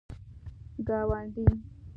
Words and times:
گاونډی 0.87 1.45